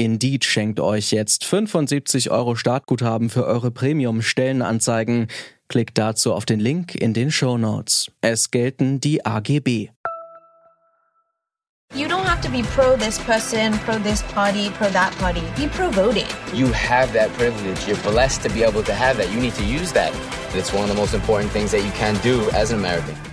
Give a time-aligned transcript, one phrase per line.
[0.00, 5.26] Indeed schenkt euch jetzt 75 Euro Startguthaben für eure Premium-Stellenanzeigen.
[5.68, 8.10] Klickt dazu auf den Link in den Show Notes.
[8.22, 9.90] Es gelten die AGB.
[11.94, 15.42] You don't have to be pro this person, pro this party, pro that party.
[15.54, 16.24] Be pro voting.
[16.54, 17.86] You have that privilege.
[17.86, 19.30] You're blessed to be able to have that.
[19.30, 20.14] You need to use that.
[20.54, 23.29] It's one of the most important things that you can do as an American.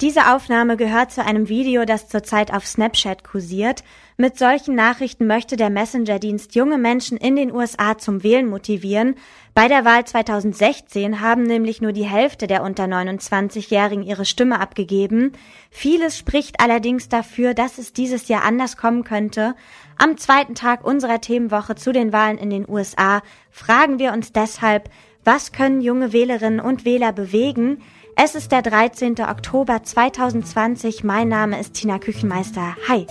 [0.00, 3.84] Diese Aufnahme gehört zu einem Video, das zurzeit auf Snapchat kursiert.
[4.16, 9.16] Mit solchen Nachrichten möchte der Messenger-Dienst junge Menschen in den USA zum Wählen motivieren.
[9.52, 15.32] Bei der Wahl 2016 haben nämlich nur die Hälfte der unter 29-Jährigen ihre Stimme abgegeben.
[15.70, 19.54] Vieles spricht allerdings dafür, dass es dieses Jahr anders kommen könnte.
[19.98, 24.88] Am zweiten Tag unserer Themenwoche zu den Wahlen in den USA fragen wir uns deshalb,
[25.24, 27.82] was können junge Wählerinnen und Wähler bewegen?
[28.22, 29.14] Es ist der 13.
[29.20, 31.04] Oktober 2020.
[31.04, 32.76] Mein Name ist Tina Küchenmeister.
[32.86, 33.06] Hi.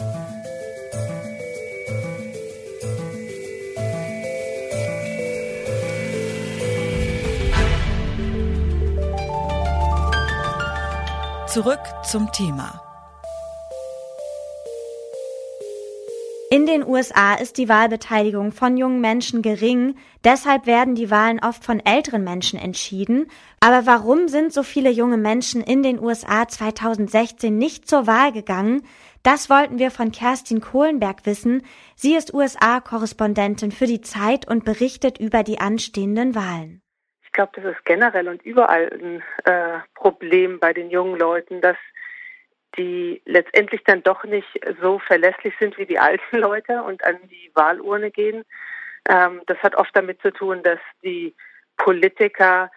[11.47, 12.88] Zurück zum Thema.
[16.51, 21.63] In den USA ist die Wahlbeteiligung von jungen Menschen gering, deshalb werden die Wahlen oft
[21.63, 23.29] von älteren Menschen entschieden.
[23.59, 28.81] Aber warum sind so viele junge Menschen in den USA 2016 nicht zur Wahl gegangen?
[29.21, 31.61] Das wollten wir von Kerstin Kohlenberg wissen.
[31.95, 36.81] Sie ist USA-Korrespondentin für die Zeit und berichtet über die anstehenden Wahlen.
[37.25, 41.77] Ich glaube, das ist generell und überall ein äh, Problem bei den jungen Leuten, dass
[42.77, 44.47] die letztendlich dann doch nicht
[44.81, 48.43] so verlässlich sind wie die alten Leute und an die Wahlurne gehen.
[49.07, 51.35] Ähm, das hat oft damit zu tun, dass die
[51.77, 52.71] Politiker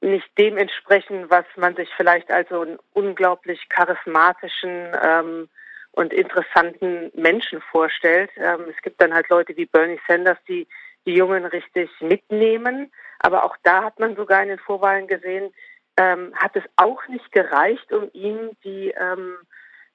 [0.00, 5.48] nicht dem entsprechen, was man sich vielleicht als so einen unglaublich charismatischen ähm,
[5.92, 8.30] und interessanten Menschen vorstellt.
[8.36, 10.66] Ähm, es gibt dann halt Leute wie Bernie Sanders, die
[11.06, 12.90] die Jungen richtig mitnehmen.
[13.18, 15.52] Aber auch da hat man sogar in den Vorwahlen gesehen,
[16.00, 19.36] ähm, hat es auch nicht gereicht, um ihm die ähm,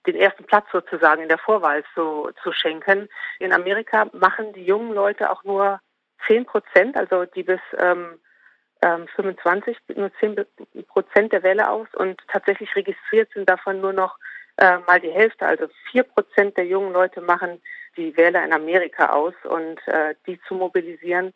[0.05, 3.09] den ersten Platz sozusagen in der Vorwahl zu, zu schenken.
[3.39, 5.79] In Amerika machen die jungen Leute auch nur
[6.27, 8.19] 10 Prozent, also die bis ähm,
[9.15, 10.45] 25, ähm, nur 10
[10.87, 14.15] Prozent der Wähler aus und tatsächlich registriert sind davon nur noch
[14.57, 17.59] äh, mal die Hälfte, also 4 Prozent der jungen Leute machen
[17.97, 21.33] die Wähler in Amerika aus und äh, die zu mobilisieren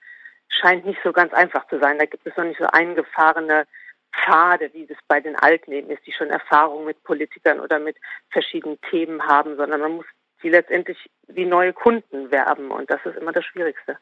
[0.49, 1.97] scheint nicht so ganz einfach zu sein.
[1.97, 3.65] Da gibt es noch nicht so eingefahrene
[4.13, 7.97] Pfade, wie das bei den Alten eben ist, die schon Erfahrung mit Politikern oder mit
[8.31, 10.05] verschiedenen Themen haben, sondern man muss
[10.41, 10.97] die letztendlich
[11.27, 13.97] wie neue Kunden werben und das ist immer das Schwierigste.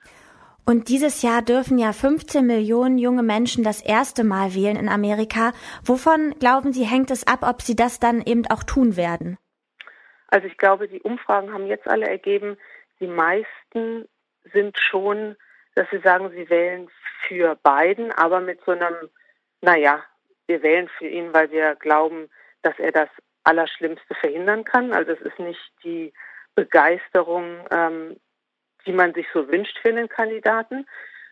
[0.66, 5.54] Und dieses Jahr dürfen ja 15 Millionen junge Menschen das erste Mal wählen in Amerika.
[5.86, 9.38] Wovon glauben Sie, hängt es ab, ob sie das dann eben auch tun werden?
[10.28, 12.58] Also ich glaube, die Umfragen haben jetzt alle ergeben,
[13.00, 14.10] die meisten
[14.52, 15.38] sind schon,
[15.76, 16.90] dass sie sagen, sie wählen
[17.28, 19.10] für Biden, aber mit so einem
[19.62, 20.04] naja,
[20.48, 22.30] wir wählen für ihn, weil wir glauben,
[22.62, 23.10] dass er das
[23.44, 24.94] Allerschlimmste verhindern kann.
[24.94, 26.14] Also es ist nicht die
[26.56, 28.18] Begeisterung, ähm,
[28.86, 30.86] die man sich so wünscht für einen Kandidaten.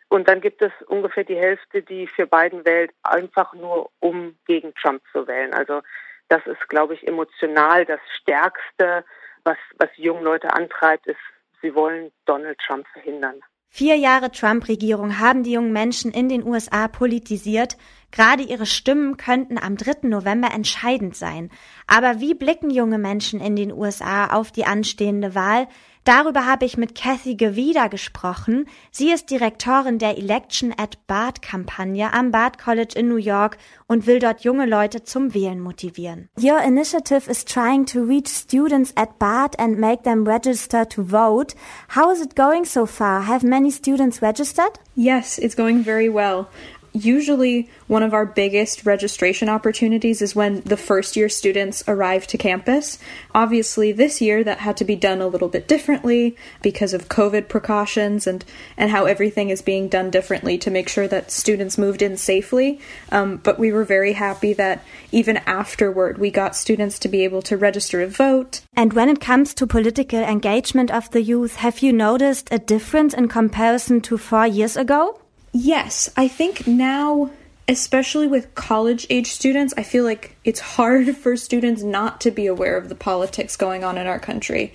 [0.08, 4.74] Und dann gibt es ungefähr die Hälfte, die für Biden wählt, einfach nur um gegen
[4.76, 5.54] Trump zu wählen.
[5.54, 5.82] Also
[6.30, 9.04] das ist, glaube ich, emotional das Stärkste,
[9.44, 11.20] was, was junge Leute antreibt, ist,
[11.62, 13.42] sie wollen Donald Trump verhindern.
[13.70, 17.76] Vier Jahre Trump-Regierung haben die jungen Menschen in den USA politisiert.
[18.16, 20.08] Gerade ihre Stimmen könnten am 3.
[20.08, 21.52] November entscheidend sein.
[21.86, 25.68] Aber wie blicken junge Menschen in den USA auf die anstehende Wahl?
[26.06, 28.68] Darüber habe ich mit Kathy Gewida gesprochen.
[28.92, 33.58] Sie ist Direktorin der Election at Bard Kampagne am Bard College in New York
[33.88, 36.30] und will dort junge Leute zum Wählen motivieren.
[36.40, 41.56] Your initiative is trying to reach students at Bard and make them register to vote.
[41.96, 43.28] How is it going so far?
[43.28, 44.80] Have many students registered?
[44.94, 46.48] Yes, it's going very well
[46.96, 52.38] usually one of our biggest registration opportunities is when the first year students arrive to
[52.38, 52.98] campus.
[53.34, 57.50] Obviously, this year that had to be done a little bit differently because of COVID
[57.50, 58.46] precautions and,
[58.78, 62.80] and how everything is being done differently to make sure that students moved in safely.
[63.12, 67.42] Um, but we were very happy that even afterward we got students to be able
[67.44, 68.62] to register to vote.
[68.76, 73.14] And when it comes to political engagement of the youth, have you noticed a difference
[73.14, 75.20] in comparison to four years ago?
[75.58, 77.32] Yes, I think now
[77.66, 82.46] especially with college age students, I feel like it's hard for students not to be
[82.46, 84.74] aware of the politics going on in our country.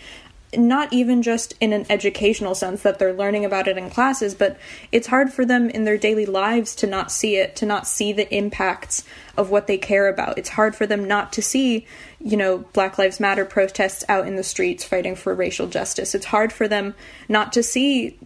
[0.56, 4.58] Not even just in an educational sense that they're learning about it in classes, but
[4.90, 8.14] it's hard for them in their daily lives to not see it, to not see
[8.14, 9.04] the impacts
[9.36, 10.38] of what they care about.
[10.38, 11.86] It's hard for them not to see,
[12.20, 16.14] you know, Black Lives Matter protests out in the streets fighting for racial justice.
[16.14, 16.94] It's hard for them
[17.28, 18.18] not to see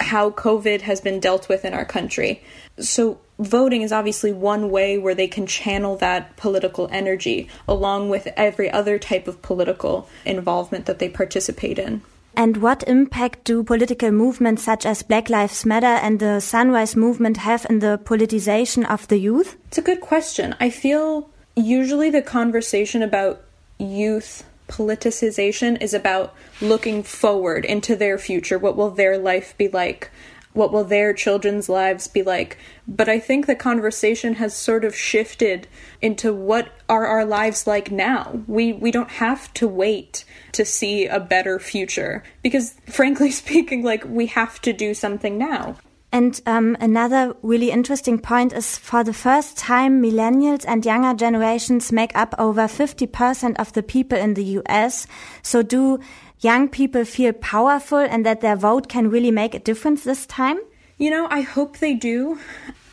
[0.00, 2.42] how COVID has been dealt with in our country.
[2.78, 8.28] So, voting is obviously one way where they can channel that political energy along with
[8.36, 12.02] every other type of political involvement that they participate in.
[12.36, 17.36] And what impact do political movements such as Black Lives Matter and the Sunrise Movement
[17.38, 19.56] have in the politicization of the youth?
[19.68, 20.56] It's a good question.
[20.58, 23.42] I feel usually the conversation about
[23.78, 28.58] youth politicization is about looking forward into their future.
[28.58, 30.10] What will their life be like?
[30.52, 32.56] What will their children's lives be like?
[32.86, 35.66] But I think the conversation has sort of shifted
[36.00, 38.40] into what are our lives like now?
[38.46, 44.04] We we don't have to wait to see a better future because frankly speaking like
[44.06, 45.76] we have to do something now.
[46.14, 51.90] And um, another really interesting point is for the first time, millennials and younger generations
[51.90, 55.08] make up over 50% of the people in the US.
[55.42, 55.98] So do
[56.38, 60.60] young people feel powerful and that their vote can really make a difference this time?
[60.98, 62.38] You know, I hope they do.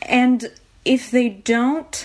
[0.08, 0.50] And
[0.84, 2.04] if they don't,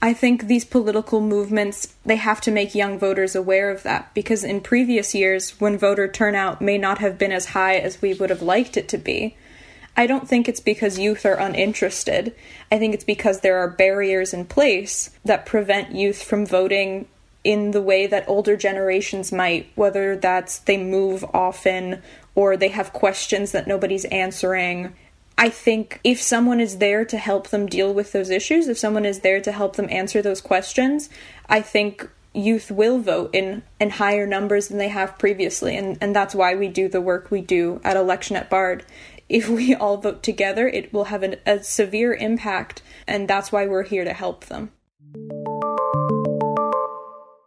[0.00, 4.42] I think these political movements they have to make young voters aware of that because
[4.42, 8.30] in previous years when voter turnout may not have been as high as we would
[8.30, 9.36] have liked it to be,
[9.96, 12.34] I don't think it's because youth are uninterested.
[12.70, 17.08] I think it's because there are barriers in place that prevent youth from voting
[17.42, 22.02] in the way that older generations might, whether that's they move often
[22.34, 24.92] or they have questions that nobody's answering.
[25.38, 29.04] I think if someone is there to help them deal with those issues, if someone
[29.04, 31.08] is there to help them answer those questions,
[31.48, 35.76] I think youth will vote in, in higher numbers than they have previously.
[35.76, 38.84] And, and that's why we do the work we do at Election at Bard
[39.28, 43.66] if we all vote together, it will have an, a severe impact, and that's why
[43.66, 44.70] we're here to help them.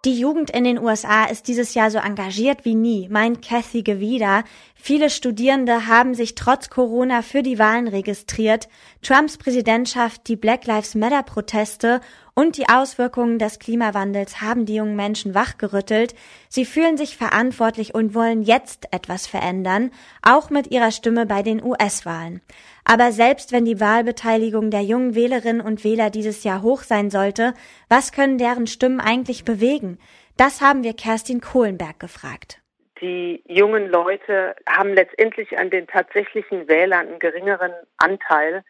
[0.05, 4.45] Die Jugend in den USA ist dieses Jahr so engagiert wie nie, meint Kathy Gewieder.
[4.73, 8.69] Viele Studierende haben sich trotz Corona für die Wahlen registriert.
[9.01, 11.99] Trumps Präsidentschaft, die Black Lives Matter Proteste
[12.35, 16.15] und die Auswirkungen des Klimawandels haben die jungen Menschen wachgerüttelt.
[16.47, 19.91] Sie fühlen sich verantwortlich und wollen jetzt etwas verändern,
[20.21, 22.41] auch mit ihrer Stimme bei den US-Wahlen.
[22.85, 27.53] Aber selbst wenn die Wahlbeteiligung der jungen Wählerinnen und Wähler dieses Jahr hoch sein sollte,
[27.87, 29.99] was können deren Stimmen eigentlich bewegen?
[30.37, 32.61] Das haben wir Kerstin Kohlenberg gefragt.
[33.01, 38.63] Die jungen Leute haben letztendlich an den tatsächlichen Wählern einen geringeren Anteil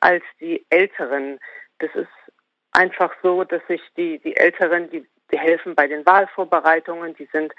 [0.00, 1.38] als die Älteren.
[1.78, 2.08] Das ist
[2.76, 7.52] einfach so, dass sich die, die Älteren, die, die helfen bei den Wahlvorbereitungen, die sind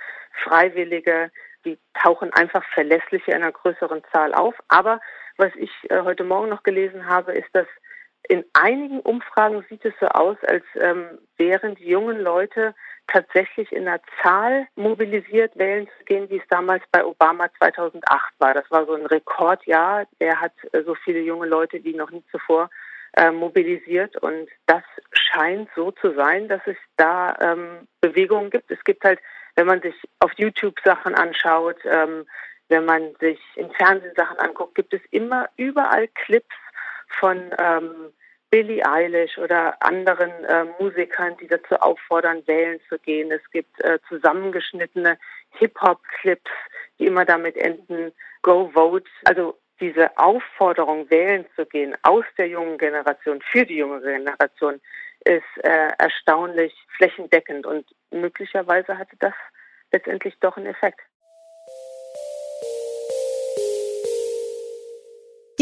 [0.43, 1.31] Freiwillige,
[1.65, 4.55] die tauchen einfach verlässlicher in einer größeren Zahl auf.
[4.67, 5.01] Aber
[5.37, 7.67] was ich äh, heute Morgen noch gelesen habe, ist, dass
[8.29, 12.75] in einigen Umfragen sieht es so aus, als ähm, wären die jungen Leute
[13.07, 18.53] tatsächlich in einer Zahl mobilisiert, wählen zu gehen, wie es damals bei Obama 2008 war.
[18.53, 20.05] Das war so ein Rekordjahr.
[20.19, 22.69] Der hat äh, so viele junge Leute wie noch nie zuvor
[23.17, 24.15] äh, mobilisiert.
[24.17, 28.69] Und das scheint so zu sein, dass es da ähm, Bewegungen gibt.
[28.69, 29.19] Es gibt halt,
[29.55, 32.25] wenn man sich auf YouTube Sachen anschaut, ähm,
[32.69, 36.55] wenn man sich im Fernsehen Sachen anguckt, gibt es immer überall Clips
[37.19, 38.13] von ähm,
[38.51, 43.31] Billie Eilish oder anderen äh, Musikern, die dazu auffordern, wählen zu gehen.
[43.31, 45.17] Es gibt äh, zusammengeschnittene
[45.57, 46.51] Hip-Hop-Clips,
[46.99, 48.11] die immer damit enden,
[48.43, 49.09] Go Vote.
[49.25, 54.81] Also diese Aufforderung, wählen zu gehen aus der jungen Generation für die junge Generation,
[55.21, 59.33] ist äh, erstaunlich flächendeckend und möglicherweise hatte das
[59.91, 61.01] letztendlich doch einen Effekt.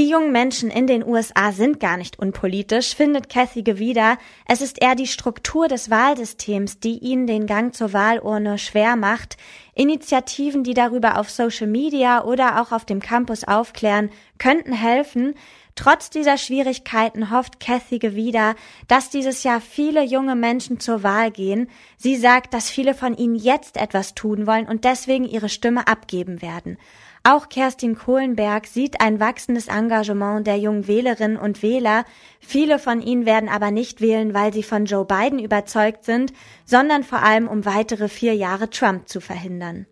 [0.06, 4.20] Die jungen Menschen in den USA sind gar nicht unpolitisch, findet Kathy Gewieder.
[4.48, 9.36] Es ist eher die Struktur des Wahlsystems, die ihnen den Gang zur Wahlurne schwer macht.
[9.74, 15.34] Initiativen, die darüber auf Social Media oder auch auf dem Campus aufklären, könnten helfen.
[15.74, 18.54] Trotz dieser Schwierigkeiten hofft Kathy Gewieder,
[18.88, 21.68] dass dieses Jahr viele junge Menschen zur Wahl gehen.
[21.98, 26.44] Sie sagt, dass viele von ihnen jetzt etwas tun wollen und deswegen ihre Stimme abgeben
[26.44, 26.78] werden.
[27.27, 32.05] Auch Kerstin Kohlenberg sieht ein wachsendes Engagement der jungen Wählerinnen und Wähler.
[32.39, 36.34] Viele von ihnen werden aber nicht wählen, weil sie von Joe Biden überzeugt sind,
[36.65, 39.88] sondern vor allem um weitere vier Jahre Trump zu verhindern.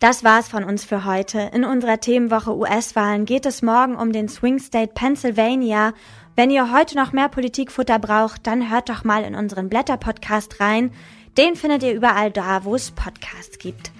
[0.00, 1.38] Das war's von uns für heute.
[1.54, 5.92] In unserer Themenwoche US-Wahlen geht es morgen um den Swing State Pennsylvania
[6.34, 10.90] Wenn ihr heute noch mehr Politikfutter braucht, dann hört doch mal in unseren Blätter-Podcast rein.
[11.38, 13.92] Den findet ihr überall da, wo es Podcasts gibt.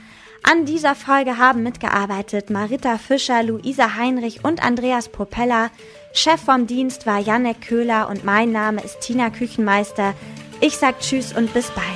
[0.43, 5.71] An dieser Folge haben mitgearbeitet Marita Fischer, Luisa Heinrich und Andreas Propeller.
[6.13, 10.15] Chef vom Dienst war Janek Köhler und mein Name ist Tina Küchenmeister.
[10.61, 11.87] Ich sag Tschüss und bis bald.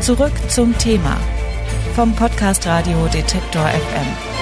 [0.00, 1.16] Zurück zum Thema
[1.94, 4.35] vom Podcast Radio Detektor FM.